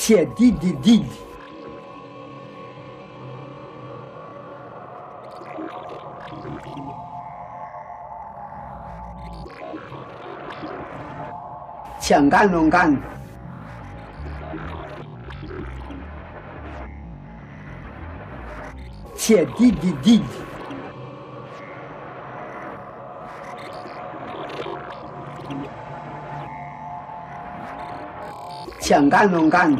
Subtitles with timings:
[0.06, 1.02] dit didi di
[12.08, 12.96] 想干能干，
[19.16, 20.22] 想滴滴滴。
[28.78, 29.76] 想干能干。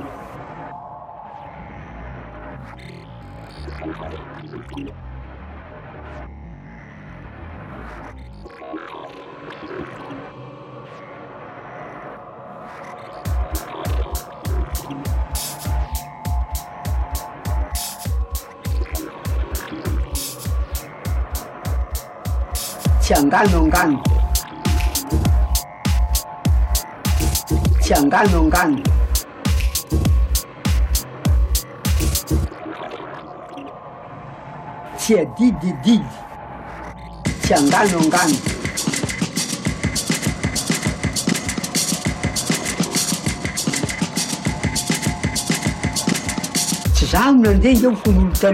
[23.09, 23.89] 想干能干，
[27.81, 28.75] 想干能干，
[34.99, 36.01] 切滴滴滴，
[37.45, 38.29] 想干能干，
[46.93, 48.51] 啥么子有苦不叫？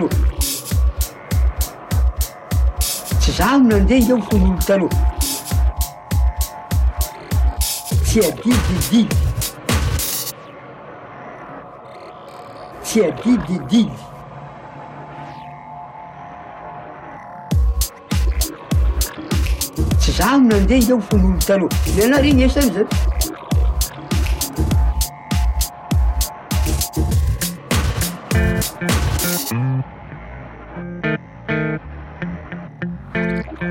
[3.43, 4.89] nadnfonootôsyadd
[12.87, 13.83] tsyadidididy
[19.99, 21.67] sy zanona andenda o fonolo talô
[21.99, 22.83] nanarinyesanza
[33.63, 33.69] Chè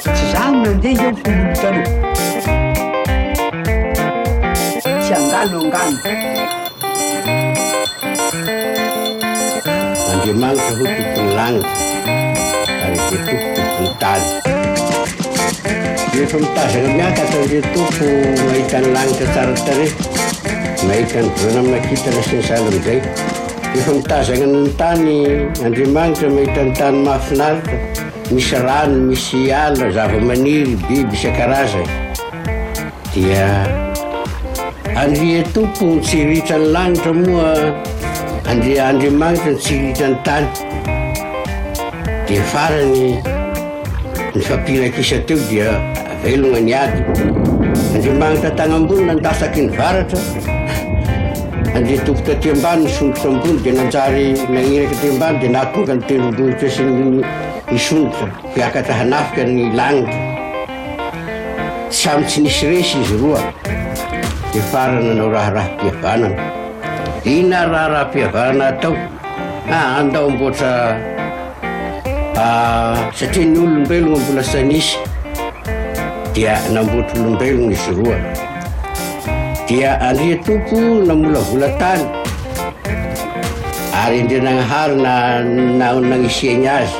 [0.00, 1.82] Changano ndeyo kumutano
[5.06, 5.98] Changano ngano
[10.26, 11.66] ataataatompotonayefa
[16.42, 18.06] itazanamiaktaa tompo
[18.46, 19.86] mahitany lanitra tsara tare
[20.86, 22.98] mahitany zonamakitarasinysalamzay
[23.76, 25.26] ehfa mitazana noo ny tany
[25.64, 27.72] andriamanitra mahitany tany mahafinarita
[28.30, 31.86] misy rano misy ala zava-maniry biby isakarazana
[33.14, 33.46] dia
[34.96, 37.95] andrea tompo tsiritrany lanitra moa
[38.50, 40.46] andea andriamanitra nytsiritra ny tany
[42.26, 43.04] dia farany
[44.34, 45.66] ny fampilakisa teo dia
[46.22, 47.00] velona ny ady
[47.94, 50.20] andriamanitra tanaambony nandasaky ny varatra
[51.76, 56.92] andea tokota ty ambano nisonotraambony dia nanjary nahirakyty ambany dia nahatoga ny telo-bolitra sny
[57.72, 60.16] nisonrotra fiakatra hanafika ny lania
[61.88, 63.42] samy tsy nisy resy izy roa
[64.52, 66.65] dia farany anao raharaha-boabanana
[67.26, 68.96] ina y raha raha mpiavana atao
[69.70, 70.72] aa andao amboatra
[72.38, 74.96] ah, satria ny olombelogna mbola sanisy
[76.34, 78.18] dia namboatr' olombelona izy roa
[79.68, 82.04] dia andrea tompo namola vola tany
[84.04, 85.42] ary indrinanahary na
[85.78, 86.96] nananisiana azy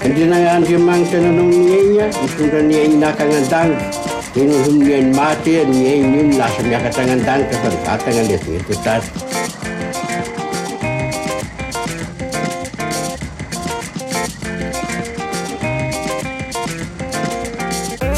[0.06, 3.90] andrianaaandriamanitra nanaonen ifondranainakanandanita
[4.36, 5.84] denhonany maty ny
[6.22, 9.00] an lasa miakatra anan-danitra fa n vatana letnttay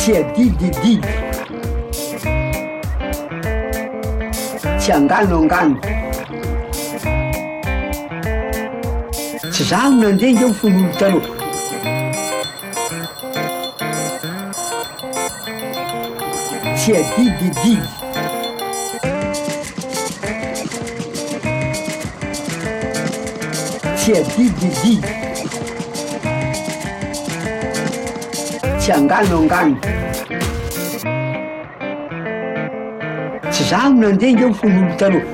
[0.06, 1.00] 切滴滴滴，
[4.78, 5.74] 想干能干，
[9.50, 11.18] 吃上难听有父母疼。
[16.76, 17.78] 切滴滴滴，
[23.96, 24.68] 切滴滴
[25.00, 25.23] 滴。
[28.84, 29.74] 想 nganon 干
[33.48, 35.24] a rannante yfutalo